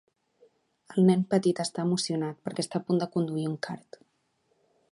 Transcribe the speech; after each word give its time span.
El 0.93 1.03
nen 1.09 1.19
petit 1.33 1.61
està 1.63 1.85
emocionat 1.87 2.39
perquè 2.47 2.65
està 2.65 2.81
a 2.81 2.85
punt 2.87 3.03
de 3.05 3.09
conduir 3.17 3.45
un 3.51 3.57
kart. 3.69 4.01